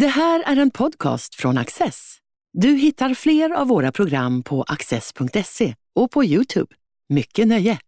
[0.00, 2.16] Det här är en podcast från Access.
[2.52, 6.74] Du hittar fler av våra program på access.se och på Youtube.
[7.08, 7.78] Mycket nöje!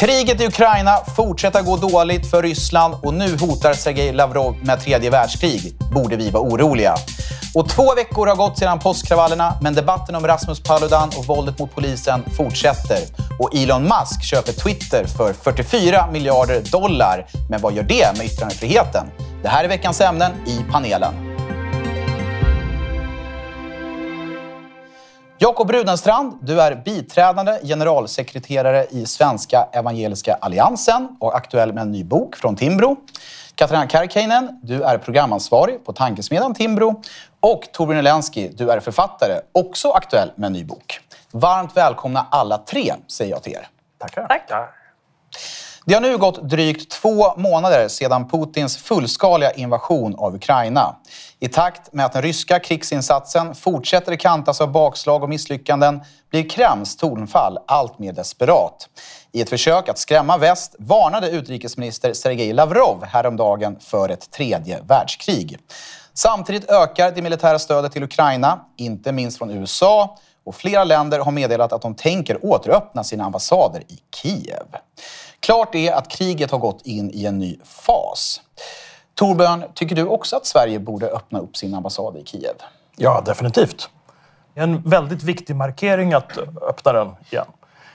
[0.00, 5.10] Kriget i Ukraina fortsätter gå dåligt för Ryssland och nu hotar Sergej Lavrov med tredje
[5.10, 5.74] världskrig.
[5.94, 6.94] Borde vi vara oroliga?
[7.54, 11.74] Och två veckor har gått sedan påskkravallerna, men debatten om Rasmus Paludan och våldet mot
[11.74, 12.98] polisen fortsätter.
[13.38, 17.26] Och Elon Musk köper Twitter för 44 miljarder dollar.
[17.50, 19.06] Men vad gör det med yttrandefriheten?
[19.42, 21.27] Det här är veckans ämnen i panelen.
[25.40, 32.04] Jakob Rudenstrand, du är biträdande generalsekreterare i Svenska Evangeliska Alliansen och aktuell med en ny
[32.04, 32.96] bok från Timbro.
[33.54, 37.02] Katarina Karkiainen, du är programansvarig på Tankesmedjan Timbro.
[37.40, 41.00] Och Torbjörn Elensky, du är författare, också aktuell med en ny bok.
[41.30, 43.68] Varmt välkomna alla tre, säger jag till er.
[43.98, 44.26] Tackar.
[44.48, 44.77] Tack.
[45.88, 50.96] Det har nu gått drygt två månader sedan Putins fullskaliga invasion av Ukraina.
[51.40, 56.00] I takt med att den ryska krigsinsatsen fortsätter kantas av bakslag och misslyckanden
[56.30, 58.88] blir Kremls tonfall allt mer desperat.
[59.32, 65.58] I ett försök att skrämma väst varnade utrikesminister Sergej Lavrov häromdagen för ett tredje världskrig.
[66.14, 71.32] Samtidigt ökar det militära stödet till Ukraina, inte minst från USA och flera länder har
[71.32, 74.66] meddelat att de tänker återöppna sina ambassader i Kiev.
[75.40, 78.40] Klart är att kriget har gått in i en ny fas.
[79.14, 82.54] Torbjörn, tycker du också att Sverige borde öppna upp sin ambassad i Kiev?
[82.96, 83.90] Ja, definitivt.
[84.54, 87.46] Det är en väldigt viktig markering att öppna den igen.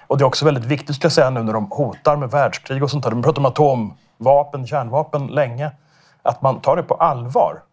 [0.08, 2.83] Och det är också väldigt viktigt, skulle jag säga, nu när de hotar med världskrig
[2.83, 3.11] och sånt där.
[3.11, 5.71] De pratar om atomvapen, kärnvapen länge.
[6.21, 7.64] Att man tar det på allvar.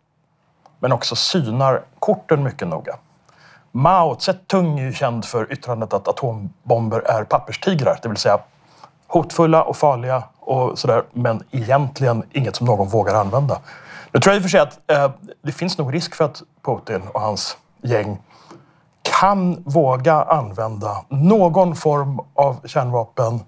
[0.78, 2.96] Men också synar korten mycket noga.
[3.72, 8.38] Mao Zedong är ju känd för yttrandet att atombomber är papperstigrar, det vill säga
[9.10, 13.58] hotfulla och farliga och sådär, men egentligen inget som någon vågar använda.
[14.12, 15.10] Nu tror jag i och för sig att eh,
[15.42, 18.18] det finns nog risk för att Putin och hans gäng
[19.02, 23.40] kan våga använda någon form av kärnvapen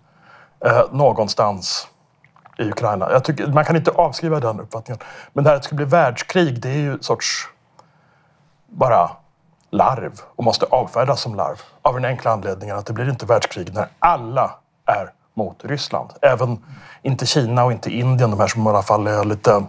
[0.65, 1.89] eh, någonstans
[2.59, 3.13] i Ukraina.
[3.13, 5.03] Jag tycker, man kan inte avskriva den uppfattningen.
[5.33, 7.49] Men det här att det ska bli världskrig, det är ju en sorts
[8.67, 9.11] bara
[9.71, 13.75] larv och måste avfärdas som larv av den enkla anledningen att det blir inte världskrig
[13.75, 14.51] när alla
[14.87, 16.11] är mot Ryssland.
[16.23, 16.65] Även
[17.03, 19.65] inte Kina och inte Indien, de här som i alla fall är lite...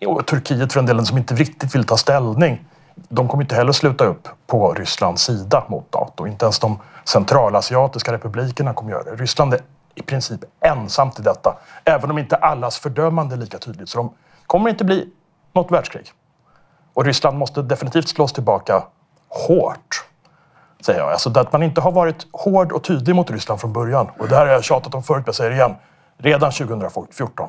[0.06, 2.64] och Turkiet för den delen som inte riktigt vill ta ställning.
[2.94, 6.26] De kommer inte heller sluta upp på Rysslands sida mot Nato.
[6.26, 9.16] Inte ens de centralasiatiska republikerna kommer göra det.
[9.16, 9.60] Ryssland är
[9.94, 11.58] i princip ensamt i detta.
[11.84, 13.88] Även om inte allas fördömande är lika tydligt.
[13.88, 14.12] Så de
[14.46, 15.08] kommer inte bli
[15.52, 16.06] något världskrig.
[16.94, 18.82] Och Ryssland måste definitivt slås tillbaka
[19.28, 20.04] hårt
[20.84, 21.12] säger jag.
[21.12, 24.10] Alltså att man inte har varit hård och tydlig mot Ryssland från början.
[24.18, 25.74] Och det här har jag tjatat om förut, men jag säger det igen.
[26.18, 27.48] Redan 2014.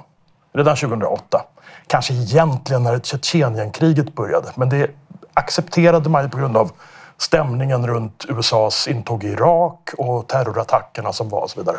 [0.53, 1.41] Redan 2008.
[1.87, 4.51] Kanske egentligen när Tjetjenienkriget började.
[4.55, 4.91] Men det
[5.33, 6.71] accepterade man ju på grund av
[7.17, 11.77] stämningen runt USAs intåg i Irak och terrorattackerna som var och så vidare.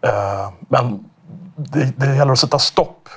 [0.00, 1.04] Eh, men
[1.56, 3.08] det, det gäller att sätta stopp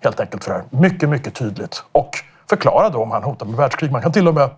[0.00, 0.80] helt enkelt för det här.
[0.80, 1.84] Mycket, mycket tydligt.
[1.92, 2.10] Och
[2.48, 3.92] förklara då om han hotar med världskrig.
[3.92, 4.50] Man kan till och med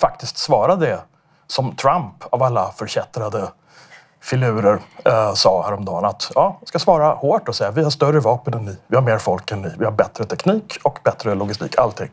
[0.00, 0.98] faktiskt svara det
[1.52, 3.48] som Trump av alla förkättrade
[4.20, 8.54] filurer eh, sa häromdagen att ja, ska svara hårt och säga vi har större vapen
[8.54, 11.78] än ni, vi har mer folk än ni, vi har bättre teknik och bättre logistik,
[11.78, 12.10] allting.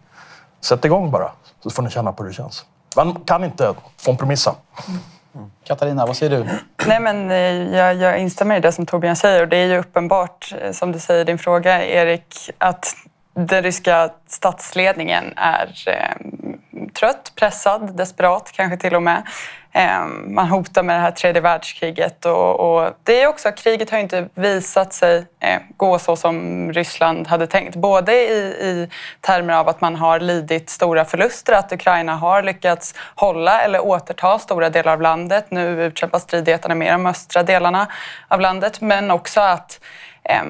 [0.62, 1.32] Sätt igång bara
[1.64, 2.66] så får ni känna på hur det känns.
[2.96, 3.74] Man kan inte
[4.06, 4.56] kompromissa.
[4.88, 5.52] Mm.
[5.64, 6.46] Katarina, vad säger du?
[6.88, 9.78] Nej, men eh, jag, jag instämmer i det som Torbjörn säger och det är ju
[9.78, 12.96] uppenbart, eh, som du säger i din fråga Erik, att
[13.34, 16.26] den ryska statsledningen är eh,
[17.00, 19.24] trött, pressad, desperat kanske till och med.
[19.72, 23.98] Ehm, man hotar med det här tredje världskriget och, och det är också, kriget har
[23.98, 27.76] inte visat sig eh, gå så som Ryssland hade tänkt.
[27.76, 28.90] Både i, i
[29.22, 34.40] termer av att man har lidit stora förluster, att Ukraina har lyckats hålla eller återta
[34.40, 35.46] stora delar av landet.
[35.52, 37.88] Nu utkämpas stridigheterna mer de östra delarna
[38.28, 39.80] av landet, men också att
[40.24, 40.44] eh,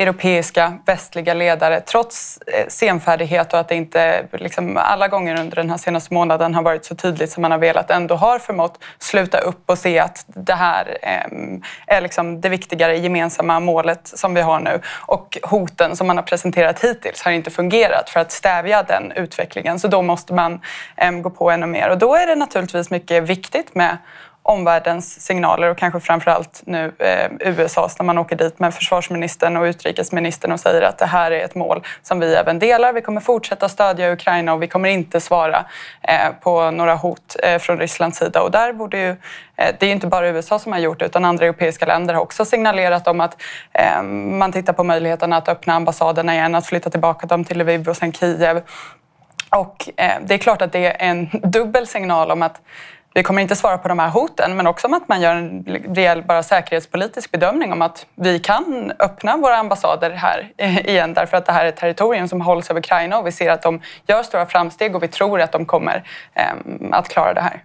[0.00, 5.70] europeiska västliga ledare trots eh, senfärdighet och att det inte liksom, alla gånger under den
[5.70, 9.38] här senaste månaden har varit så tydligt som man har velat ändå har förmått sluta
[9.38, 14.40] upp och se att det här eh, är liksom det viktigare gemensamma målet som vi
[14.40, 14.80] har nu.
[15.06, 19.78] Och hoten som man har presenterat hittills har inte fungerat för att stävja den utvecklingen.
[19.78, 20.60] Så då måste man
[20.96, 21.90] eh, gå på ännu mer.
[21.90, 23.96] Och då är det naturligtvis mycket viktigt med
[24.50, 29.62] omvärldens signaler och kanske framförallt nu eh, USAs när man åker dit med försvarsministern och
[29.62, 32.92] utrikesministern och säger att det här är ett mål som vi även delar.
[32.92, 35.64] Vi kommer fortsätta stödja Ukraina och vi kommer inte svara
[36.02, 38.42] eh, på några hot eh, från Rysslands sida.
[38.42, 39.08] Och där borde ju,
[39.56, 42.22] eh, det är inte bara USA som har gjort det utan andra europeiska länder har
[42.22, 43.42] också signalerat om att
[43.72, 47.88] eh, man tittar på möjligheten att öppna ambassaderna igen, att flytta tillbaka dem till Lviv
[47.88, 48.62] och sen Kiev.
[49.50, 52.60] Och eh, det är klart att det är en dubbel signal om att
[53.14, 55.64] vi kommer inte svara på de här hoten, men också om att man gör en
[55.94, 60.52] rejäl bara säkerhetspolitisk bedömning om att vi kan öppna våra ambassader här
[60.88, 63.62] igen därför att det här är territorium som hålls av Ukraina och vi ser att
[63.62, 66.04] de gör stora framsteg och vi tror att de kommer
[66.34, 67.62] ehm, att klara det här.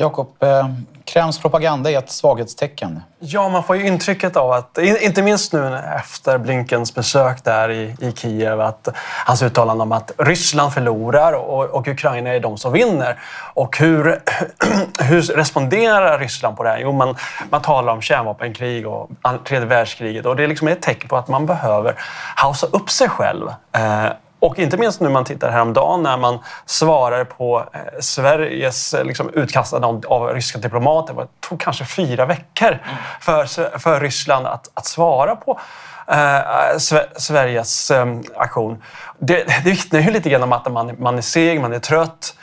[0.00, 0.68] Jakob, eh,
[1.04, 3.02] Kremls propaganda är ett svaghetstecken.
[3.18, 7.96] Ja, man får ju intrycket av att, inte minst nu efter Blinkens besök där i,
[8.00, 8.88] i Kiev, att
[9.26, 13.20] hans uttalande om att Ryssland förlorar och, och Ukraina är de som vinner.
[13.54, 14.22] Och hur,
[14.98, 16.78] hur responderar Ryssland på det här?
[16.78, 17.16] Jo, man,
[17.50, 19.10] man talar om kärnvapenkrig och
[19.44, 21.94] tredje världskriget och det liksom är liksom ett tecken på att man behöver
[22.36, 23.48] hausa upp sig själv.
[23.72, 24.06] Eh,
[24.40, 29.30] och inte minst nu man tittar häromdagen när man svarar på eh, Sveriges eh, liksom,
[29.34, 31.14] utkastande av, av, ryska diplomater.
[31.14, 32.96] Det tog kanske fyra veckor mm.
[33.20, 35.60] för, för Ryssland att, att svara på
[36.08, 36.78] eh,
[37.16, 38.06] Sveriges eh,
[38.36, 38.82] aktion.
[39.18, 42.34] Det, det vittnar ju lite grann om att man, man är seg, man är trött.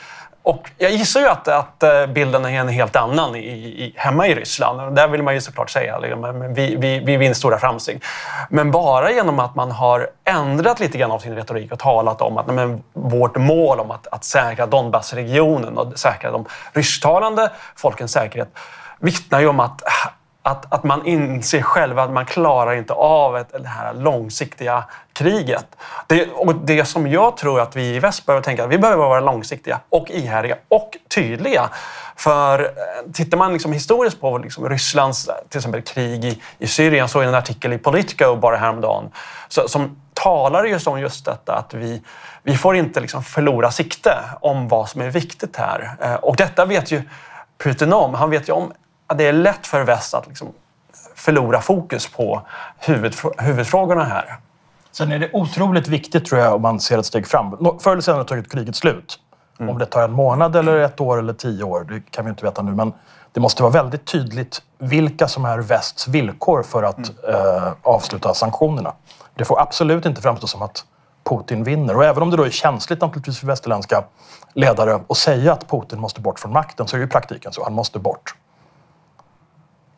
[0.46, 4.28] Och jag gissar ju att, att eh, bilden är en helt annan i, i, hemma
[4.28, 4.96] i Ryssland.
[4.96, 8.04] Där vill man ju såklart säga liksom, vi, vi, vi vinner stora framsteg.
[8.50, 12.38] Men bara genom att man har ändrat lite grann av sin retorik och talat om
[12.38, 18.50] att men, vårt mål om att, att säkra Donbassregionen och säkra de rysktalande folkens säkerhet
[19.00, 19.82] vittnar ju om att
[20.46, 24.84] att, att man inser själv att man klarar inte av ett, det här långsiktiga
[25.14, 25.66] kriget.
[26.08, 29.06] Det, och det som jag tror att vi i väst behöver tänka, att vi behöver
[29.06, 31.70] vara långsiktiga och ihärdiga och tydliga.
[32.16, 36.68] För eh, tittar man liksom historiskt på liksom Rysslands eh, till exempel krig i, i
[36.68, 39.12] Syrien, så är en artikel i Politico bara häromdagen
[39.48, 42.02] så, som talar just om just detta att vi,
[42.44, 45.96] vi får inte liksom förlora sikte om vad som är viktigt här.
[46.02, 47.02] Eh, och detta vet ju
[47.58, 48.14] Putin om.
[48.14, 48.74] Han vet ju om
[49.16, 50.54] det är lätt för väst att liksom
[51.16, 52.42] förlora fokus på
[52.78, 54.38] huvudfrå huvudfrågorna här.
[54.92, 57.58] Sen är det otroligt viktigt tror jag om man ser ett steg fram.
[57.80, 59.20] Förr eller senare tar kriget slut.
[59.60, 59.70] Mm.
[59.70, 62.46] Om det tar en månad eller ett år eller tio år, det kan vi inte
[62.46, 62.72] veta nu.
[62.72, 62.94] Men
[63.32, 67.36] det måste vara väldigt tydligt vilka som är västs villkor för att mm.
[67.36, 68.94] eh, avsluta sanktionerna.
[69.36, 70.86] Det får absolut inte framstå som att
[71.30, 71.96] Putin vinner.
[71.96, 74.04] Och även om det då är känsligt naturligtvis för västerländska
[74.54, 77.64] ledare att säga att Putin måste bort från makten så är det i praktiken så.
[77.64, 78.36] Han måste bort.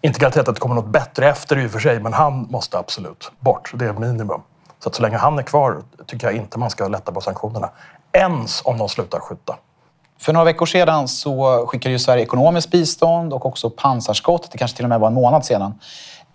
[0.02, 2.78] Inte garanterat att det kommer något bättre efter i och för sig, men han måste
[2.78, 3.72] absolut bort.
[3.74, 4.42] Det är minimum.
[4.80, 7.70] Så att så länge han är kvar tycker jag inte man ska lätta på sanktionerna.
[8.12, 9.56] Ens om de slutar skjuta.
[10.20, 14.52] För några veckor sedan så skickade ju Sverige ekonomiskt bistånd och också pansarskott.
[14.52, 15.80] Det kanske till och med var en månad sedan.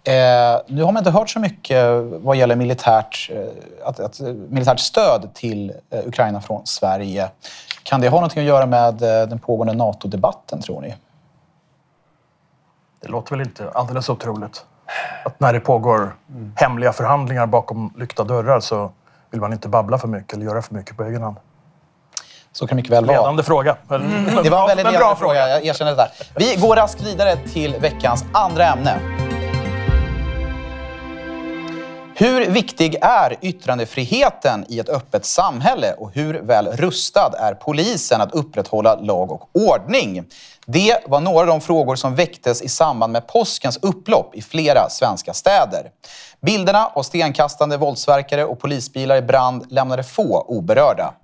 [0.05, 4.81] Eh, nu har man inte hört så mycket vad gäller militärt, eh, att, att, militärt
[4.81, 7.31] stöd till eh, Ukraina från Sverige.
[7.83, 10.95] Kan det ha något att göra med eh, den pågående NATO-debatten, tror ni?
[13.03, 14.65] Det låter väl inte alldeles otroligt.
[15.25, 16.53] Att när det pågår mm.
[16.57, 18.93] hemliga förhandlingar bakom lyckta dörrar så
[19.31, 21.37] vill man inte babbla för mycket eller göra för mycket på egen hand.
[22.53, 23.17] Så kan mycket väl vara.
[23.17, 23.77] Ledande fråga.
[23.89, 24.43] Men, mm.
[24.43, 26.09] Det var en väldigt ledande bra fråga, jag erkänner det där.
[26.37, 29.22] Vi går raskt vidare till veckans andra ämne.
[32.23, 38.33] Hur viktig är yttrandefriheten i ett öppet samhälle och hur väl rustad är polisen att
[38.33, 40.25] upprätthålla lag och ordning?
[40.67, 44.91] Det var några av de frågor som väcktes i samband med påskens upplopp i flera
[44.91, 45.91] svenska städer.
[46.41, 51.15] Bilderna av stenkastande våldsverkare och polisbilar i brand lämnade få oberörda.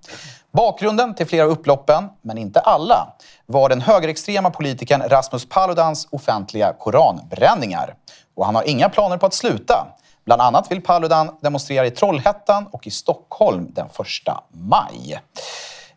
[0.53, 3.13] Bakgrunden till flera av upploppen, men inte alla,
[3.47, 7.95] var den högerextrema politikern Rasmus Paludans offentliga koranbränningar.
[8.37, 9.87] Och han har inga planer på att sluta.
[10.29, 13.93] Bland annat vill Paludan demonstrera i Trollhättan och i Stockholm den 1
[14.51, 15.21] maj.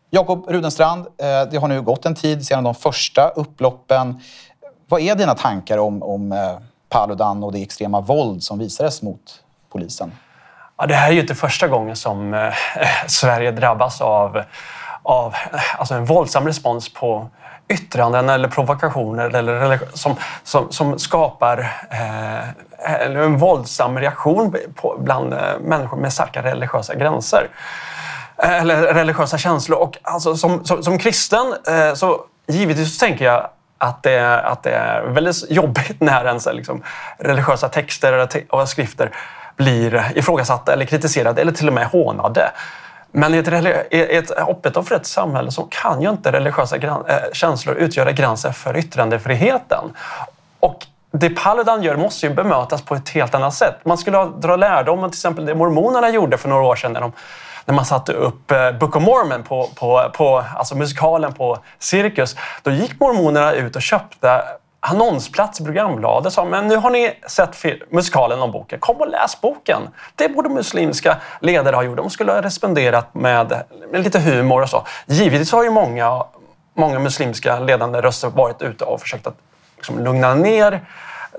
[0.09, 4.21] Jakob Rudenstrand, eh, det har nu gått en tid sedan de första upploppen.
[4.87, 6.57] Vad är dina tankar om, om eh,
[6.89, 10.11] Paludan och det extrema våld som visades mot polisen?
[10.77, 12.53] Ja, det här är ju inte första gången som eh,
[13.07, 14.43] Sverige drabbas av,
[15.03, 15.35] av
[15.77, 17.29] alltså en våldsam respons på
[17.69, 21.59] yttranden eller provokationer eller, som, som, som skapar
[21.89, 22.49] eh,
[22.85, 27.47] en våldsam reaktion på, bland eh, människor med starka religiösa gränser.
[28.37, 29.79] Eh, eller religiösa känslor.
[29.79, 34.63] Och alltså, som, som, som kristen eh, så givetvis så tänker jag att det, att
[34.63, 36.83] det är väldigt jobbigt när ens liksom,
[37.17, 39.11] religiösa texter och skrifter
[39.55, 42.51] blir ifrågasatta eller kritiserade eller till och med hånade.
[43.11, 43.47] Men i ett,
[43.93, 48.51] i ett öppet och fritt samhälle så kan ju inte religiösa äh, känslor utgöra gränser
[48.51, 49.83] för yttrandefriheten.
[50.59, 53.75] Och det Paludan gör måste ju bemötas på ett helt annat sätt.
[53.83, 57.01] Man skulle dra lärdom av till exempel det mormonerna gjorde för några år sedan när,
[57.01, 57.11] de,
[57.65, 62.35] när man satte upp eh, Book of Mormon, på, på, på, alltså musikalen på Cirkus.
[62.63, 64.41] Då gick mormonerna ut och köpte
[64.79, 68.79] annonsplats i programbladet och sa men nu har ni sett musikalen om boken.
[68.79, 69.81] Kom och läs boken.
[70.15, 71.97] Det borde muslimska ledare ha gjort.
[71.97, 74.85] De skulle ha responderat med, med lite humor och så.
[75.05, 76.23] Givetvis har ju många,
[76.73, 79.37] många muslimska ledande röster varit ute och försökt att
[79.81, 80.81] liksom lugna ner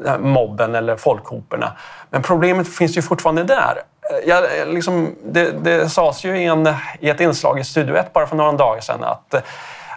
[0.06, 1.72] eh, mobben eller folkhoperna.
[2.10, 3.82] Men problemet finns ju fortfarande där.
[4.10, 7.96] Eh, jag, eh, liksom, det, det sades ju i, en, i ett inslag i Studio
[7.96, 9.34] 1 bara för några dagar sedan att,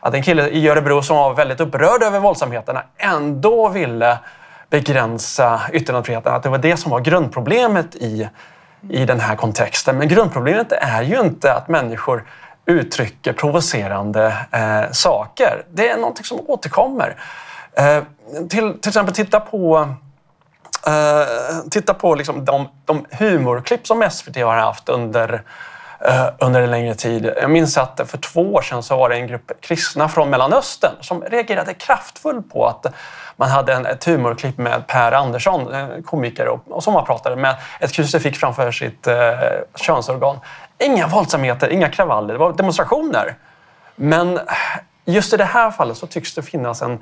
[0.02, 4.18] att en kille i Örebro som var väldigt upprörd över våldsamheterna ändå ville
[4.70, 6.34] begränsa yttrandefriheten.
[6.34, 8.30] Att det var det som var grundproblemet i,
[8.90, 9.98] i den här kontexten.
[9.98, 12.24] Men grundproblemet är ju inte att människor
[12.66, 15.66] uttrycker provocerande eh, saker.
[15.74, 17.16] Det är någonting som återkommer.
[17.74, 18.04] Eh,
[18.50, 19.78] till, till exempel titta på
[20.88, 25.34] uh, titta på liksom de, de humorklipp som SVT har haft under,
[26.08, 27.32] uh, under en längre tid.
[27.42, 30.92] Jag minns att för två år sedan så var det en grupp kristna från Mellanöstern
[31.02, 32.86] som reagerade kraftfullt på att
[33.36, 37.36] man hade en, ett humorklipp med Per Andersson, eh, komiker, och, och som man pratade
[37.36, 39.14] med ett krucifix framför sitt uh,
[39.76, 40.40] könsorgan.
[40.80, 43.36] Inga våldsamheter, inga kravaller, det var demonstrationer.
[43.96, 44.40] Men
[45.06, 47.00] just i det här fallet så tycks det finnas en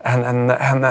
[0.00, 0.84] en, en, en,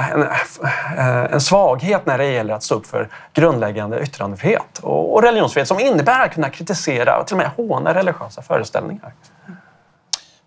[1.32, 5.80] en, svaghet när det gäller att stå upp för grundläggande yttrandefrihet och, och religionsfrihet som
[5.80, 9.14] innebär att kunna kritisera och till och med håna religiösa föreställningar.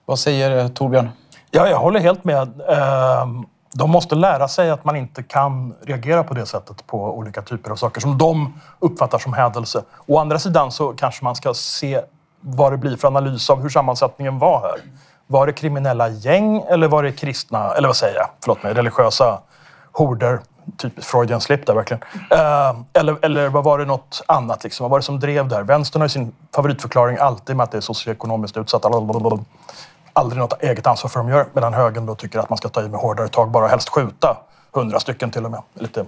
[0.06, 1.10] Vad säger Torbjörn?
[1.50, 2.60] Ja, jag håller helt med.
[2.68, 7.42] Ehm, de måste lära sig att man inte kan reagera på det sättet på olika
[7.42, 9.82] typer av saker som de uppfattar som hädelse.
[10.06, 12.00] Å andra sidan så kanske man ska se
[12.40, 14.80] vad det blir för analys av hur sammansättningen var här.
[15.30, 19.40] Var det kriminella gäng eller var det kristna, eller vad säger jag, förlåt mig, religiösa
[19.92, 20.40] horder?
[20.76, 22.02] Typiskt Freudian slip där verkligen.
[22.32, 24.64] Uh, eller, eller vad var det något annat?
[24.64, 24.84] Liksom?
[24.84, 25.62] Vad var det som drev där?
[25.62, 28.88] Vänstern har ju sin favoritförklaring alltid med att det är socioekonomiskt utsatta.
[30.12, 31.46] Aldrig något eget ansvar för vad de gör.
[31.52, 34.36] Medan högern då tycker att man ska ta i med hårdare tag, bara helst skjuta.
[34.72, 35.62] Hundra stycken till och med.
[35.74, 36.04] Lite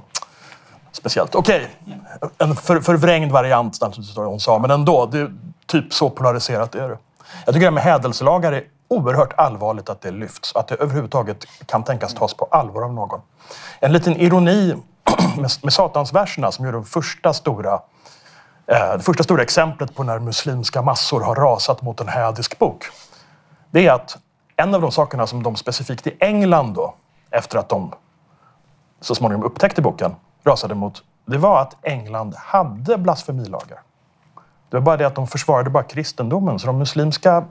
[0.92, 1.34] speciellt.
[1.34, 1.68] Okej,
[2.16, 2.28] okay.
[2.38, 5.06] en för, förvrängd variant naturligtvis, hon sa, men ändå.
[5.06, 5.32] Det är
[5.66, 6.98] typ så polariserat är det.
[7.44, 10.56] Jag tycker det här med hädelselagar är oerhört allvarligt att det lyfts.
[10.56, 13.20] Att det överhuvudtaget kan tänkas tas på allvar av någon.
[13.80, 14.74] En liten ironi
[15.36, 17.74] med, med Satansverserna som är det första stora
[18.66, 22.84] eh, det första stora exemplet på när muslimska massor har rasat mot en hädisk bok.
[23.70, 24.18] Det är att
[24.56, 26.94] en av de sakerna som de specifikt i England då,
[27.30, 27.92] efter att de
[29.00, 33.80] så småningom upptäckte boken, rasade mot, det var att England hade blasfemilagar.
[34.70, 37.44] Det var bara det att de försvarade bara kristendomen, så de muslimska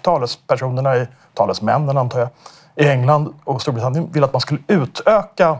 [0.00, 2.28] talespersonerna, i, talesmännen antar jag,
[2.76, 5.58] i England och Storbritannien ville att man skulle utöka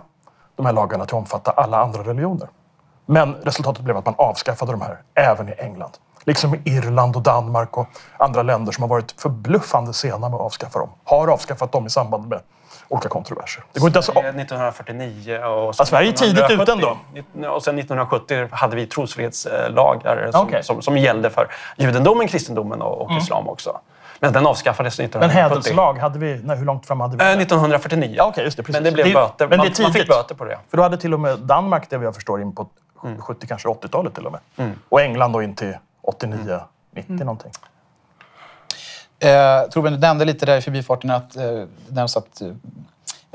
[0.56, 2.48] de här lagarna till att omfatta alla andra religioner.
[3.06, 5.90] Men resultatet blev att man avskaffade de här även i England.
[6.24, 7.86] Liksom i Irland och Danmark och
[8.16, 10.90] andra länder som har varit förbluffande sena med att avskaffa dem.
[11.04, 12.40] Har avskaffat dem i samband med
[12.88, 13.64] olika kontroverser.
[13.72, 14.12] Det går inte alltså...
[14.12, 15.74] 1949 och...
[15.78, 16.98] Ja, Sverige är tidigt ute ändå.
[17.54, 20.62] Och sen 1970 hade vi trosfrihetslagar som, okay.
[20.62, 23.22] som, som gällde för judendomen, kristendomen och, och mm.
[23.22, 23.80] islam också.
[24.22, 25.20] Men den avskaffades 1970.
[25.20, 27.24] Men hädelselag, hade vi, nej, hur långt fram hade vi?
[27.24, 28.14] Eh, 1949.
[28.16, 28.74] Ja, okay, just det, precis.
[28.74, 29.48] Men det blev böter.
[29.48, 29.82] Men det är tidigt.
[29.82, 30.58] Man fick böter på det.
[30.70, 32.68] För då hade till och med Danmark, det jag förstår, in på
[33.04, 33.20] mm.
[33.20, 34.40] 70, kanske 80-talet till och med.
[34.56, 34.78] Mm.
[34.88, 36.60] Och England då in till 89, mm.
[36.90, 37.26] 90 mm.
[37.26, 37.52] någonting.
[39.18, 42.48] Eh, Torbjörn, du nämnde lite där i förbifarten att, eh, att eh,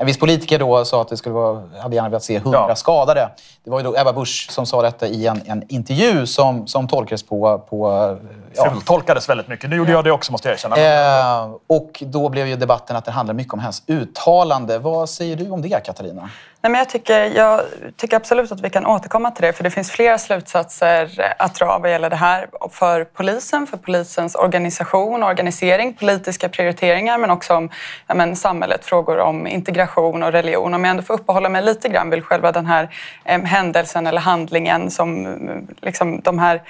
[0.00, 2.74] en viss politiker då sa att det skulle vara, hade gärna velat se hundra ja.
[2.74, 3.30] skadade.
[3.64, 6.88] Det var ju då Ebba Busch som sa detta i en, en intervju som, som
[6.88, 7.58] tolkades på...
[7.58, 8.18] på
[8.54, 8.72] ja.
[8.84, 9.70] tolkades väldigt mycket.
[9.70, 10.76] Nu gjorde jag det också måste jag erkänna.
[10.76, 14.78] Eh, och då blev ju debatten att det handlade mycket om hennes uttalande.
[14.78, 16.30] Vad säger du om det, Katarina?
[16.60, 17.60] Nej, men jag, tycker, jag
[17.96, 21.78] tycker absolut att vi kan återkomma till det för det finns flera slutsatser att dra
[21.78, 27.70] vad gäller det här för polisen, för polisens organisation, organisering, politiska prioriteringar men också om
[28.06, 30.74] ja, men, samhället, frågor om integration och religion.
[30.74, 32.88] Om jag ändå får uppehålla mig lite grann vid själva den här
[33.24, 35.38] eh, händelsen eller handlingen som
[35.80, 36.62] liksom, de här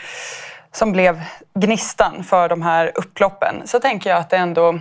[0.73, 1.23] som blev
[1.55, 4.79] gnistan för de här upploppen så tänker jag att det ändå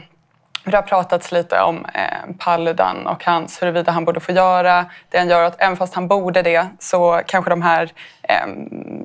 [0.64, 5.18] det har pratats lite om eh, Paludan och hans, huruvida han borde få göra det
[5.18, 5.44] han gör.
[5.44, 7.92] Att även fast han borde det så kanske de här
[8.24, 8.48] eh,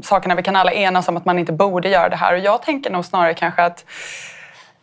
[0.03, 2.33] sakerna, vi kan alla enas om att man inte borde göra det här.
[2.33, 3.85] Och jag tänker nog snarare kanske att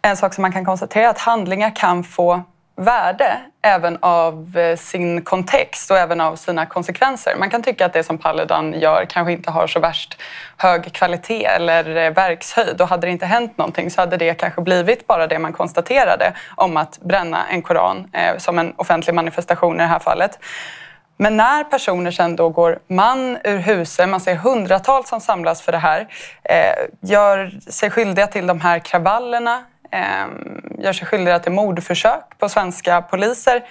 [0.02, 2.44] en sak som man kan konstatera är att handlingar kan få
[2.76, 7.36] värde även av eh, sin kontext och även av sina konsekvenser.
[7.40, 10.22] Man kan tycka att det som Paludan gör kanske inte har så värst
[10.58, 14.62] hög kvalitet eller eh, verkshöjd och hade det inte hänt någonting så hade det kanske
[14.62, 19.76] blivit bara det man konstaterade om att bränna en koran eh, som en offentlig manifestation
[19.76, 20.40] i det här fallet.
[21.18, 25.72] Men när personer sen då går man ur huset, man ser hundratals som samlas för
[25.72, 26.08] det här,
[26.44, 30.28] eh, gör sig skyldiga till de här kravallerna, eh,
[30.78, 33.64] gör sig skyldiga till mordförsök på svenska poliser,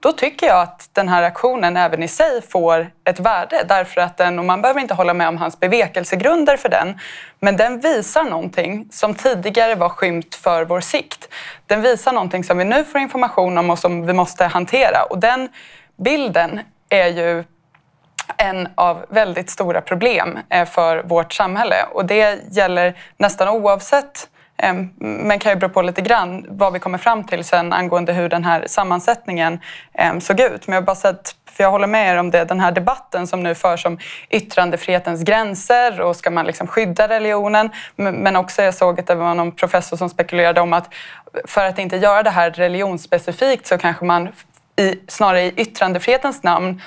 [0.00, 3.64] då tycker jag att den här aktionen även i sig får ett värde.
[3.68, 6.98] Därför att den, och man behöver inte hålla med om hans bevekelsegrunder för den,
[7.40, 11.28] men den visar någonting som tidigare var skymt för vår sikt.
[11.66, 15.02] Den visar någonting som vi nu får information om och som vi måste hantera.
[15.02, 15.48] Och den
[15.96, 17.44] bilden är ju
[18.36, 21.76] en av väldigt stora problem eh, för vårt samhälle.
[21.92, 26.72] Och det gäller nästan oavsett eh, Ehm, men kan ju bero på lite grann vad
[26.72, 29.60] vi kommer fram till sen angående hur den här sammansättningen
[29.94, 30.66] ehm, såg ut.
[30.66, 33.42] Men jag bara sett, för jag håller med er om det, den här debatten som
[33.42, 33.98] nu förs om
[34.30, 37.70] yttrandefrihetens gränser och ska man liksom skydda religionen?
[37.96, 40.94] Men också jag såg att det var någon professor som spekulerade om att
[41.44, 44.28] för att inte göra det här religionsspecifikt så kanske man
[44.76, 46.82] i, snarare i yttrandefrihetens namn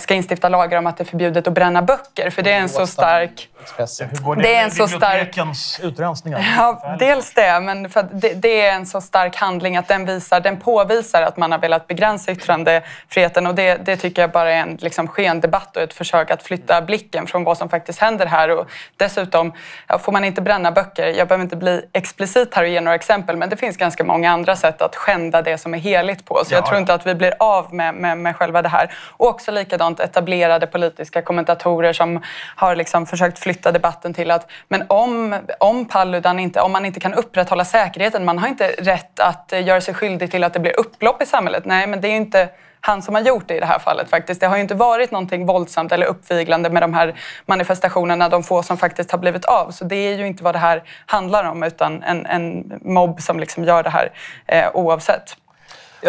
[0.00, 2.30] ska instifta lagar om att det är förbjudet att bränna böcker.
[2.30, 3.48] För det är en så stark...
[3.78, 5.38] Hur går det, det är en så stark...
[5.82, 6.54] utrensningar?
[6.56, 10.40] Ja, dels det, men för det, det, är en så stark handling att den, visar,
[10.40, 13.46] den påvisar att man har velat begränsa yttrandefriheten.
[13.46, 16.82] Och det, det tycker jag bara är en liksom, skendebatt och ett försök att flytta
[16.82, 18.58] blicken från vad som faktiskt händer här.
[18.58, 19.52] Och dessutom,
[19.88, 22.94] ja, får man inte bränna böcker, jag behöver inte bli explicit här och ge några
[22.94, 26.42] exempel, men det finns ganska många andra sätt att skända det som är heligt på.
[26.44, 26.58] Så ja.
[26.58, 28.94] jag tror inte att vi blir av med, med, med själva det här.
[29.16, 32.22] Och också likadant etablerade politiska kommentatorer som
[32.56, 37.00] har liksom försökt flytta debatten till att men om, om Paludan inte, om man inte
[37.00, 40.60] kan upprätthålla säkerheten, man har inte rätt att eh, göra sig skyldig till att det
[40.60, 41.64] blir upplopp i samhället.
[41.64, 42.48] Nej, men det är ju inte
[42.80, 44.40] han som har gjort det i det här fallet faktiskt.
[44.40, 47.14] Det har ju inte varit någonting våldsamt eller uppviglande med de här
[47.46, 49.70] manifestationerna, de få som faktiskt har blivit av.
[49.70, 53.40] Så det är ju inte vad det här handlar om utan en, en mobb som
[53.40, 54.12] liksom gör det här
[54.46, 55.36] eh, oavsett.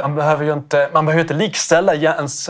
[0.02, 2.50] Man behöver ju inte, man behöver inte likställa ens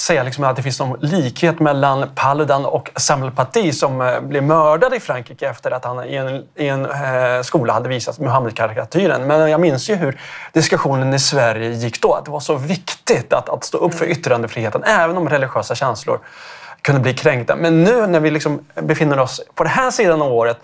[0.00, 4.42] säga liksom att det finns någon likhet mellan Paludan och Samuel Paty som eh, blev
[4.42, 9.26] mördad i Frankrike efter att han i en, i en eh, skola hade visat Muhammed-karikatyren.
[9.26, 10.20] Men jag minns ju hur
[10.52, 12.14] diskussionen i Sverige gick då.
[12.14, 14.18] Att det var så viktigt att, att stå upp för mm.
[14.18, 16.18] yttrandefriheten, även om religiösa känslor
[16.82, 17.56] kunde bli kränkta.
[17.56, 20.58] Men nu när vi liksom befinner oss på den här sidan av året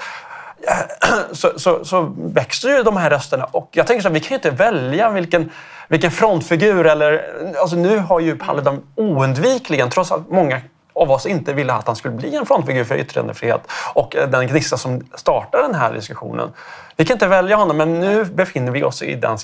[1.33, 3.45] så, så, så växer ju de här rösterna.
[3.45, 5.50] Och jag tänker så här, vi kan ju inte välja vilken,
[5.88, 7.25] vilken frontfigur eller...
[7.61, 10.61] Alltså nu har ju Paludan oundvikligen, trots att många
[10.92, 13.61] av oss inte ville att han skulle bli en frontfigur för yttrandefrihet
[13.94, 16.53] och den gnista som startar den här diskussionen.
[16.96, 19.38] Vi kan inte välja honom, men nu befinner vi oss i den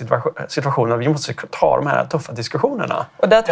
[0.49, 3.07] situationen att vi måste ta de här tuffa diskussionerna.
[3.17, 3.43] Och där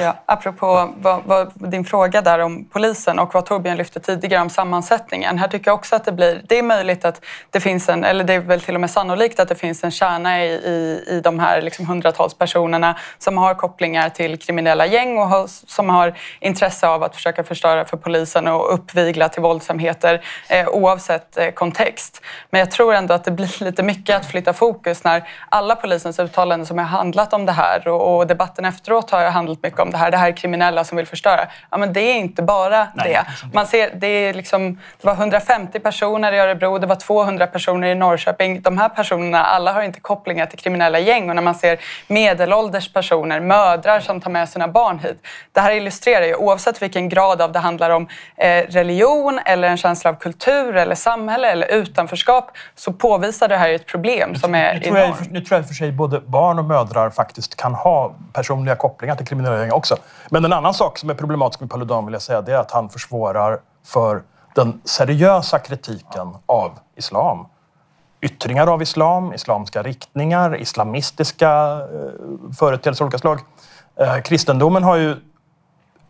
[0.00, 4.50] Ja, apropå vad, vad, din fråga där om polisen och vad Torbjörn lyfte tidigare om
[4.50, 5.38] sammansättningen.
[5.38, 6.42] Här tycker jag också att det blir...
[6.48, 9.40] Det är möjligt att det finns en, eller det är väl till och med sannolikt
[9.40, 13.54] att det finns en kärna i, i, i de här liksom hundratals personerna som har
[13.54, 18.48] kopplingar till kriminella gäng och har, som har intresse av att försöka förstöra för polisen
[18.48, 22.22] och uppvigla till våldsamheter eh, oavsett eh, kontext.
[22.50, 26.18] Men jag tror ändå att det blir lite mycket att flytta fokus när alla polisens
[26.18, 29.80] uttalanden som har handlat om det här och, och debatten efteråt har handlat mycket mycket
[29.80, 30.10] om det här.
[30.10, 31.46] Det här är kriminella som vill förstöra.
[31.70, 33.24] Ja, men det är inte bara Nej, det.
[33.52, 37.88] Man ser, det, är liksom, det var 150 personer i Örebro, det var 200 personer
[37.88, 38.62] i Norrköping.
[38.62, 41.28] De här personerna, alla har inte kopplingar till kriminella gäng.
[41.28, 41.78] Och när man ser
[42.08, 45.26] medelålders personer, mödrar som tar med sina barn hit.
[45.52, 49.76] Det här illustrerar ju, oavsett vilken grad av det handlar om eh, religion eller en
[49.76, 54.74] känsla av kultur eller samhälle eller utanförskap, så påvisar det här ett problem som är
[54.74, 55.16] nu tror enormt.
[55.20, 59.16] Jag, nu tror jag för sig både barn och mödrar faktiskt kan ha personliga kopplingar
[59.16, 59.96] till kriminella gäng också.
[60.30, 62.70] Men en annan sak som är problematisk med Paludan vill jag säga, det är att
[62.70, 64.22] han försvårar för
[64.54, 67.46] den seriösa kritiken av islam.
[68.20, 73.40] Yttringar av islam, islamska riktningar, islamistiska eh, företeelser av olika slag.
[74.00, 75.16] Eh, kristendomen har ju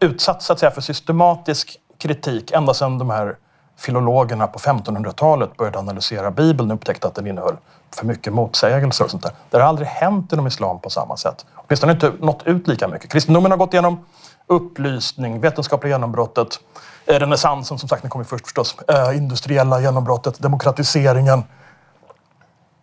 [0.00, 3.36] utsatts så att säga, för systematisk kritik ända sedan de här
[3.82, 7.56] filologerna på 1500-talet började analysera Bibeln och upptäckte att den innehöll
[7.94, 9.32] för mycket motsägelser och sånt där.
[9.50, 11.46] Det har aldrig hänt inom islam på samma sätt.
[11.54, 13.10] Åtminstone inte nått ut lika mycket.
[13.10, 14.04] Kristendomen har gått igenom
[14.46, 16.60] upplysning, vetenskapliga genombrottet,
[17.06, 21.44] eh, renässansen som sagt, den kom först förstås, eh, industriella genombrottet, demokratiseringen.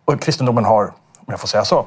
[0.06, 1.86] Och kristendomen har, om jag får säga så,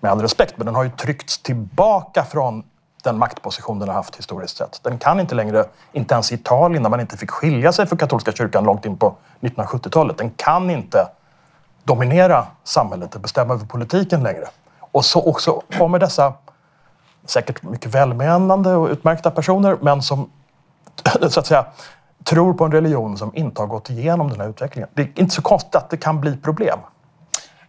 [0.00, 2.64] med all respekt, men den har ju tryckts tillbaka från
[3.04, 4.80] den maktposition den har haft historiskt sett.
[4.82, 7.98] Den kan inte längre, inte ens i Italien där man inte fick skilja sig från
[7.98, 11.08] katolska kyrkan långt in på 1970-talet, den kan inte
[11.84, 14.48] dominera samhället och bestämma över politiken längre.
[14.80, 16.32] Och så också kommer dessa
[17.26, 20.30] säkert mycket välmenande och utmärkta personer, men som
[21.28, 21.66] så att säga
[22.24, 24.88] tror på en religion som inte har gått igenom den här utvecklingen.
[24.94, 26.78] Det är inte så konstigt att det kan bli problem.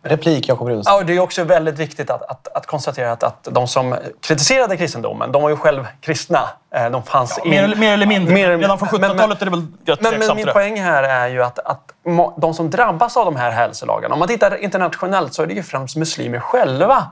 [0.08, 0.94] Replik, Jakob Rudolfsson.
[0.98, 4.78] Ja, det är också väldigt viktigt att, att, att konstatera att, att de som kritiserade
[4.78, 6.50] kristendomen, de var ju själv kristna.
[6.76, 8.34] Eh, de fanns Ja, mer, eller- mer eller mindre.
[8.34, 11.28] Mer- Redan från men- 1700-talet är det väl rätt Men, men min poäng här är
[11.28, 11.92] ju att, att
[12.38, 15.64] de som drabbas av de här hälsolagarna, om man tittar internationellt så är det ju
[15.64, 17.04] främst muslimer själva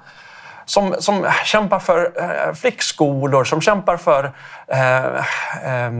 [0.65, 4.31] som, som kämpar för eh, flickskolor, som kämpar för
[4.67, 5.91] eh, eh,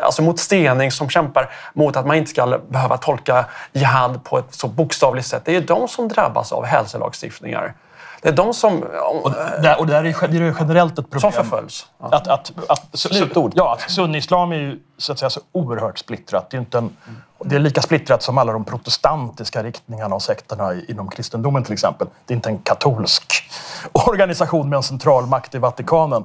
[0.00, 4.54] alltså mot stening, som kämpar mot att man inte ska behöva tolka jihad på ett
[4.54, 5.42] så bokstavligt sätt.
[5.44, 7.74] Det är ju de som drabbas av hälsolagstiftningar.
[8.22, 8.82] Det är de som,
[9.22, 9.30] Och
[9.62, 11.32] där, och där är det är generellt ett problem.
[11.32, 11.86] som förföljs.
[11.98, 12.08] Ja.
[12.12, 13.52] Att, att, att, Slutord.
[13.56, 16.50] Ja, att sunnislam är ju så, att säga, så oerhört splittrat.
[16.50, 16.96] Det är, inte en,
[17.44, 22.06] det är lika splittrat som alla de protestantiska riktningarna och sekterna inom kristendomen till exempel.
[22.26, 23.50] Det är inte en katolsk
[23.92, 26.24] organisation med en central makt i Vatikanen.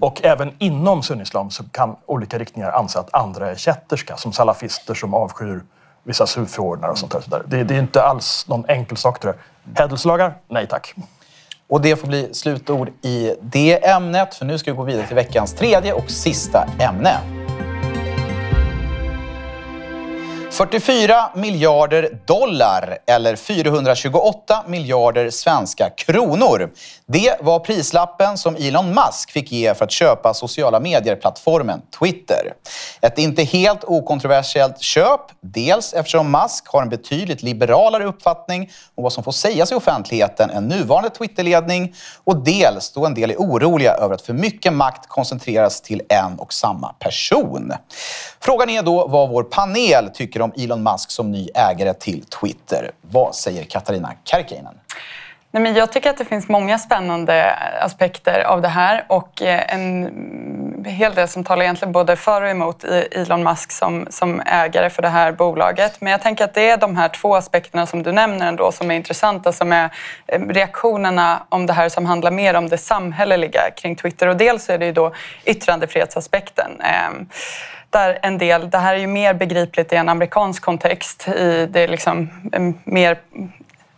[0.00, 4.94] Och även inom sunnislam så kan olika riktningar anse att andra är kätterska, som salafister
[4.94, 5.62] som avskyr
[6.02, 7.42] vissa sufiordnar och sånt där.
[7.46, 9.36] Det, det är inte alls någon enkel sak det där.
[9.74, 10.34] Hädelslagar?
[10.48, 10.94] Nej tack.
[11.72, 15.16] Och det får bli slutord i det ämnet, för nu ska vi gå vidare till
[15.16, 17.41] veckans tredje och sista ämne.
[20.62, 26.70] 44 miljarder dollar eller 428 miljarder svenska kronor.
[27.06, 32.52] Det var prislappen som Elon Musk fick ge för att köpa sociala medier-plattformen Twitter.
[33.00, 39.12] Ett inte helt okontroversiellt köp, dels eftersom Musk har en betydligt liberalare uppfattning om vad
[39.12, 41.94] som får sägas i offentligheten än nuvarande Twitterledning
[42.24, 46.38] och dels då en del är oroliga över att för mycket makt koncentreras till en
[46.38, 47.72] och samma person.
[48.40, 52.90] Frågan är då vad vår panel tycker om Elon Musk som ny ägare till Twitter.
[53.00, 54.74] Vad säger Katarina Karkiainen?
[55.54, 59.74] Nej, men jag tycker att det finns många spännande aspekter av det här och eh,
[59.74, 64.90] en hel del som talar egentligen både för och emot Elon Musk som, som ägare
[64.90, 66.00] för det här bolaget.
[66.00, 68.90] Men jag tänker att det är de här två aspekterna som du nämner ändå som
[68.90, 69.90] är intressanta som är
[70.26, 74.26] eh, reaktionerna om det här som handlar mer om det samhälleliga kring Twitter.
[74.26, 75.12] Och dels är det ju då
[75.44, 76.80] yttrandefrihetsaspekten.
[76.80, 77.28] Ehm,
[77.94, 81.28] Ehm, en del, det här är ju mer begripligt i en amerikansk kontext.
[81.28, 83.18] I det liksom mm, mer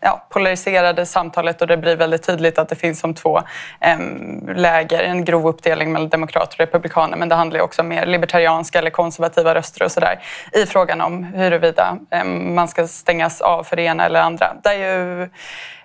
[0.05, 3.43] ja, polariserade samtalet och det blir väldigt tydligt att det finns som två
[3.81, 7.89] em, läger, en grov uppdelning mellan demokrater och republikaner men det handlar ju också om
[7.89, 10.21] mer libertarianska eller konservativa röster och sådär
[10.53, 14.57] i frågan om huruvida em, man ska stängas av för det ena eller andra.
[14.63, 15.29] Där ju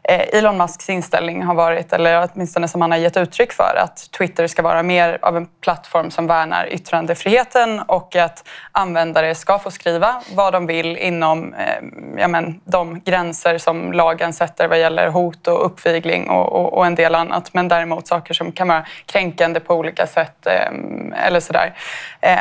[0.04, 4.12] Eh, Elon Musks inställning har varit, eller åtminstone som han har gett uttryck för, att
[4.12, 9.72] Twitter ska vara mer av en plattform som värnar yttrandefriheten och att användare ska få
[9.72, 11.84] skriva vad de vill inom eh,
[12.18, 16.86] ja, men, de gränser som lagen sätter vad gäller hot och uppvigling och, och, och
[16.86, 17.54] en del annat.
[17.54, 21.74] Men däremot saker som kan vara kränkande på olika sätt eh, eller sådär
[22.22, 22.38] eh,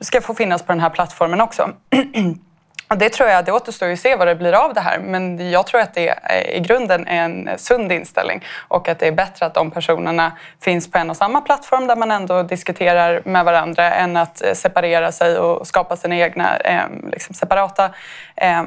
[0.00, 1.70] ska få finnas på den här plattformen också.
[2.96, 4.98] Det tror jag, det återstår ju att se vad det blir av det här.
[4.98, 9.06] Men jag tror att det är, i grunden är en sund inställning och att det
[9.06, 13.22] är bättre att de personerna finns på en och samma plattform där man ändå diskuterar
[13.24, 17.90] med varandra än att eh, separera sig och skapa sina egna eh, liksom separata
[18.36, 18.62] eh,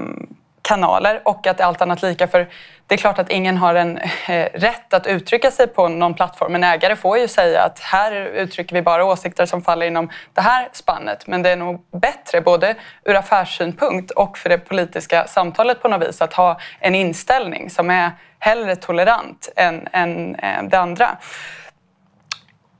[0.61, 2.27] kanaler och att det är allt annat lika.
[2.27, 2.47] För
[2.93, 6.55] det är klart att ingen har en eh, rätt att uttrycka sig på någon plattform.
[6.55, 10.41] En ägare får ju säga att här uttrycker vi bara åsikter som faller inom det
[10.41, 11.27] här spannet.
[11.27, 12.75] Men det är nog bättre både
[13.05, 17.89] ur affärssynpunkt och för det politiska samtalet på något vis att ha en inställning som
[17.89, 21.17] är hellre tolerant än, än eh, det andra.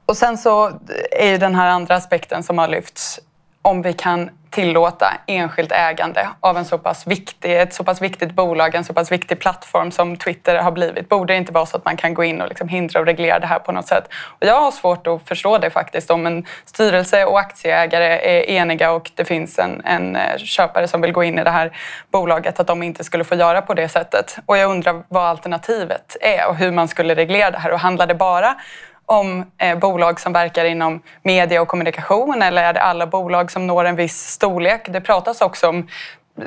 [0.05, 0.79] Och sen så
[1.11, 3.19] är ju den här andra aspekten som har lyfts
[3.63, 8.31] om vi kan tillåta enskilt ägande av en så pass viktig, ett så pass viktigt
[8.31, 11.09] bolag, en så pass viktig plattform som Twitter har blivit.
[11.09, 13.39] Borde det inte vara så att man kan gå in och liksom hindra och reglera
[13.39, 14.07] det här på något sätt?
[14.13, 16.11] Och jag har svårt att förstå det faktiskt.
[16.11, 21.01] Om en styrelse och aktieägare är eniga och det finns en, en eh, köpare som
[21.01, 21.77] vill gå in i det här
[22.11, 24.37] bolaget, att de inte skulle få göra på det sättet.
[24.45, 27.71] Och jag undrar vad alternativet är och hur man skulle reglera det här.
[27.71, 28.55] Och handlar det bara
[29.05, 33.67] om eh, bolag som verkar inom media och kommunikation eller är det alla bolag som
[33.67, 34.81] når en viss storlek?
[34.89, 35.87] Det pratas också om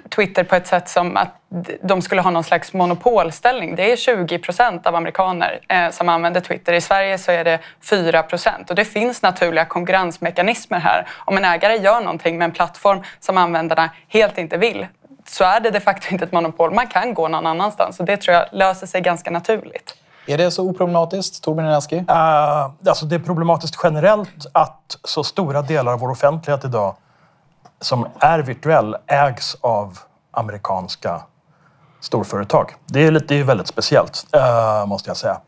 [0.08, 1.34] Twitter på ett sätt som att
[1.82, 3.76] de skulle ha någon slags monopolställning.
[3.76, 6.72] Det är 20 procent av amerikaner eh, som använder Twitter.
[6.72, 8.70] I Sverige så är det 4 procent.
[8.70, 11.06] Och det finns naturliga konkurrensmekanismer här.
[11.14, 14.86] Om en ägare gör någonting med en plattform som användarna helt inte vill
[15.28, 16.74] så är det de facto inte ett monopol.
[16.74, 19.94] Man kan gå någon annanstans och det tror jag löser sig ganska naturligt.
[20.26, 21.96] Är det så oproblematiskt, Torbjörn Enaski?
[21.96, 26.96] Uh, ah, alltså det är problematiskt generellt att så stora delar av vår offentlighet idag
[27.80, 29.98] som är virtuell ägs av
[30.30, 31.20] amerikanska
[32.00, 32.74] storföretag.
[32.86, 35.40] Det är, lite, det är väldigt speciellt, uh, måste jag säga.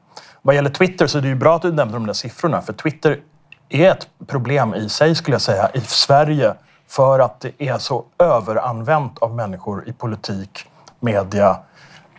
[0.42, 2.72] Vad gäller Twitter så är det ju bra att du nämnde de där siffrorna, för
[2.72, 3.20] Twitter
[3.68, 6.54] är ett problem i sig, skulle jag säga, i Sverige
[6.88, 10.64] för att det är så överanvänt av människor i politik,
[11.00, 11.56] media,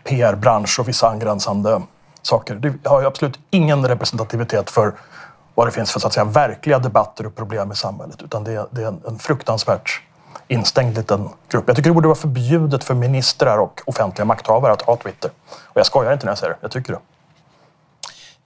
[0.04, 1.82] PR-bransch och vissa angränsande
[2.21, 2.55] saker.
[2.55, 4.93] Det har ju absolut ingen representativitet för
[5.55, 8.53] vad det finns för så att säga, verkliga debatter och problem i samhället, utan det
[8.53, 10.01] är, det är en, en fruktansvärt
[10.47, 11.63] instängd liten grupp.
[11.67, 15.32] Jag tycker det borde vara förbjudet för ministrar och offentliga makthavare att ha Twitter.
[15.49, 16.99] Och jag skojar inte när jag säger det, jag tycker det.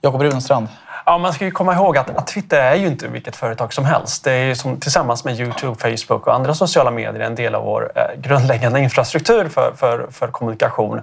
[0.00, 0.68] Jakob Runstrand.
[1.06, 3.84] Ja, man ska ju komma ihåg att, att, Twitter är ju inte vilket företag som
[3.84, 4.24] helst.
[4.24, 7.64] Det är ju som, tillsammans med Youtube, Facebook och andra sociala medier en del av
[7.64, 11.00] vår eh, grundläggande infrastruktur för, för, för kommunikation.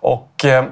[0.00, 0.64] Och, eh,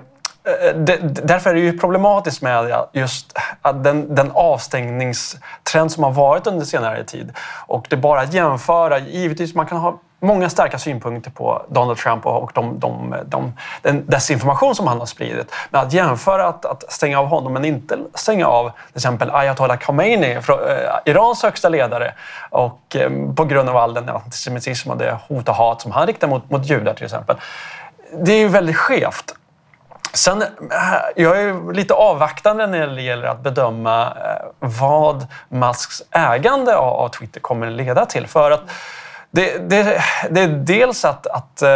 [0.49, 3.39] Eh, eh, därför är det ju problematiskt med just
[3.75, 7.33] den, den avstängningstrend som har varit under senare tid.
[7.67, 11.99] Och det är bara att jämföra, givetvis man kan ha många starka synpunkter på Donald
[11.99, 13.53] Trump och de, de, de,
[13.83, 15.53] den desinformation som han har spridit.
[15.71, 19.77] Men att jämföra att, att stänga av honom men inte stänga av till exempel Ayatollah
[19.77, 22.15] Khomeini, från, eh, Irans högsta ledare,
[22.51, 26.07] och, eh, på grund av all den antisemitism och det hot och hat som han
[26.07, 27.37] riktar mot, mot judar till exempel.
[28.25, 29.35] Det är ju väldigt skevt.
[30.15, 30.49] Sen, eh,
[31.17, 37.41] jag är lite avvaktande när det gäller att bedöma eh, vad Musks ägande av Twitter
[37.41, 38.27] kommer leda till.
[38.27, 38.63] För att
[39.31, 41.69] det, det, det är dels att, att eh,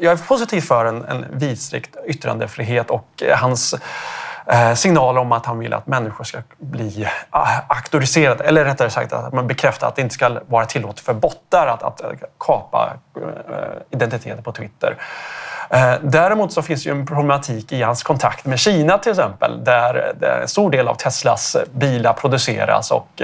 [0.00, 3.74] jag är positiv för en, en vidsträckt yttrandefrihet och hans
[4.46, 7.02] Eh, signaler om att han vill att människor ska bli
[7.32, 11.14] eh, auktoriserade, eller rättare sagt att man bekräftar att det inte ska vara tillåtet för
[11.14, 12.92] bottar att, att eh, kapa
[13.90, 14.96] identiteter på Twitter.
[16.00, 20.14] Däremot så finns det ju en problematik i hans kontakt med Kina till exempel, där,
[20.42, 23.22] en stor del av Teslas bilar produceras och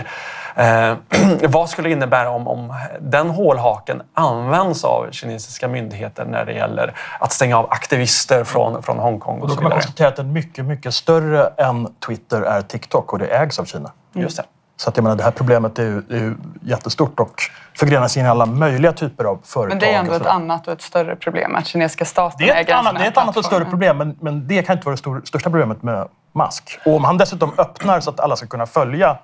[0.57, 0.97] Eh,
[1.49, 6.95] vad skulle det innebära om, om den hålhaken används av kinesiska myndigheter när det gäller
[7.21, 9.37] att stänga av aktivister från, från Hongkong?
[9.37, 13.13] Och, och då kan man konstatera att en mycket, mycket större än Twitter är TikTok
[13.13, 13.93] och det ägs av Kina.
[14.13, 14.45] Just det.
[14.81, 17.43] Så att jag menar, det här problemet är ju, är ju jättestort och
[17.75, 19.69] förgrenar sig in i alla möjliga typer av företag.
[19.69, 22.61] Men det är ändå ett annat och ett större problem att kinesiska staten det är
[22.61, 24.87] ett äger annat, Det är ett annat och större problem, men, men det kan inte
[24.87, 26.79] vara det stor, största problemet med Musk.
[26.87, 29.19] Och om han dessutom öppnar så att alla ska kunna följa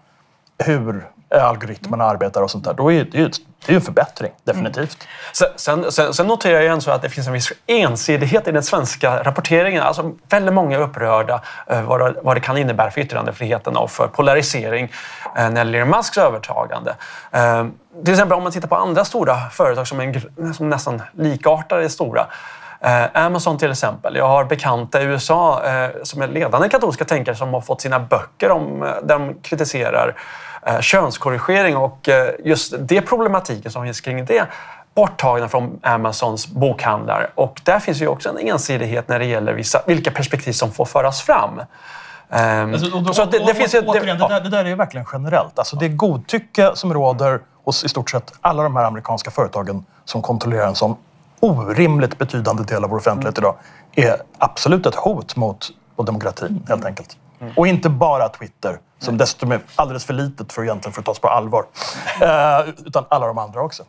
[0.59, 3.31] hur algoritmerna arbetar och sånt där, då är det ju
[3.67, 5.07] det är en förbättring, definitivt.
[5.43, 5.53] Mm.
[5.57, 9.23] Sen, sen, sen, noterar jag så att det finns en viss ensidighet i den svenska
[9.23, 9.83] rapporteringen.
[9.83, 13.91] Alltså väldigt många är upprörda över vad, det, vad det kan innebära för yttrandefriheten och
[13.91, 14.93] för polarisering
[15.37, 16.97] eh, när det gäller Musks övertagande.
[17.33, 17.67] Eh,
[18.05, 22.27] till exempel om man tittar på andra stora företag som är som nästan likartade stora.
[22.81, 24.17] Eh, Amazon till exempel.
[24.17, 28.01] Jag har bekanta i USA eh, som är ledande katolska tänkare som har fått sina
[28.01, 30.15] böcker om, eh, där de kritiserar
[30.67, 34.47] eh, könskorrigering och eh, just det problematiken som finns kring det
[34.95, 37.31] borttagna från Amazons bokhandlar.
[37.35, 40.85] Och där finns ju också en ensidighet när det gäller vissa, vilka perspektiv som får
[40.85, 41.61] föras fram.
[44.41, 45.59] det, där, är ju verkligen generellt.
[45.59, 49.85] Alltså, det är godtycke som råder hos i stort sett alla de här amerikanska företagen
[50.05, 50.97] som kontrollerar en sån
[51.41, 53.55] orimligt betydande del av vår offentlighet idag
[53.95, 57.17] är absolut ett hot mot, mot demokratin, helt enkelt.
[57.41, 57.53] Mm.
[57.57, 61.19] Och inte bara Twitter, som dessutom är alldeles för litet för, egentligen för att tas
[61.19, 61.65] på allvar.
[62.21, 63.83] Eh, utan alla de andra också.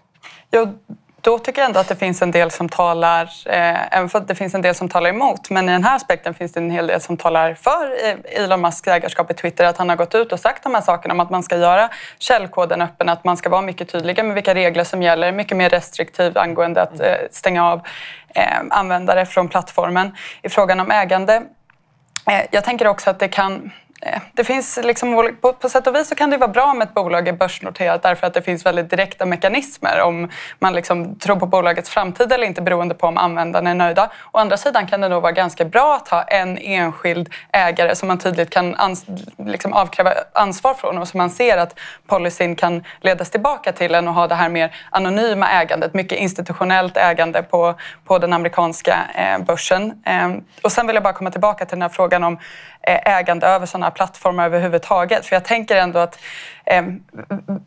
[0.51, 0.73] Jo,
[1.21, 4.27] då tycker jag ändå att det finns en del som talar, eh, även för att
[4.27, 6.69] det finns en del som talar emot, men i den här aspekten finns det en
[6.69, 10.15] hel del som talar för eh, Elon Musks ägarskap i Twitter, att han har gått
[10.15, 13.37] ut och sagt de här sakerna om att man ska göra källkoden öppen, att man
[13.37, 17.15] ska vara mycket tydligare med vilka regler som gäller, mycket mer restriktiv angående att eh,
[17.31, 17.81] stänga av
[18.35, 20.15] eh, användare från plattformen.
[20.41, 21.41] I frågan om ägande
[22.31, 25.95] Eh, jag tänker också att det kan Eh, det finns liksom, på, på sätt och
[25.95, 28.65] vis så kan det vara bra om ett bolag är börsnoterat därför att det finns
[28.65, 30.29] väldigt direkta mekanismer om
[30.59, 34.09] man liksom tror på bolagets framtid eller inte beroende på om användarna är nöjda.
[34.31, 38.07] Å andra sidan kan det nog vara ganska bra att ha en enskild ägare som
[38.07, 39.05] man tydligt kan ans
[39.37, 44.07] liksom avkräva ansvar från och som man ser att policyn kan ledas tillbaka till än
[44.07, 49.39] att ha det här mer anonyma ägandet, mycket institutionellt ägande på, på den amerikanska eh,
[49.45, 50.03] börsen.
[50.05, 50.29] Eh,
[50.63, 52.39] och sen vill jag bara komma tillbaka till den här frågan om
[52.87, 55.25] ägande över sådana plattformar överhuvudtaget.
[55.25, 56.19] För jag tänker ändå att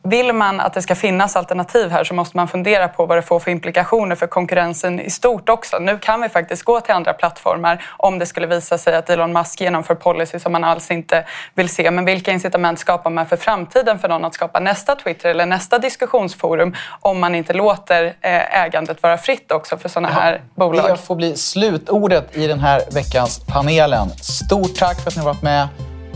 [0.02, 3.22] vill man att det ska finnas alternativ här så måste man fundera på vad det
[3.22, 5.78] får för implikationer för konkurrensen i stort också.
[5.78, 9.32] Nu kan vi faktiskt gå till andra plattformar om det skulle visa sig att Elon
[9.32, 11.90] Musk genomför policy som man alls inte vill se.
[11.90, 15.78] Men vilka incitament skapar man för framtiden för någon att skapa nästa Twitter eller nästa
[15.78, 20.90] diskussionsforum om man inte låter eh, ägandet vara fritt också för sådana här bolag?
[20.90, 24.10] Det får bli slutordet i den här veckans panelen.
[24.10, 25.68] Stort tack för att ni har varit med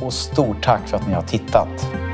[0.02, 2.13] och stort tack för att ni har tittat.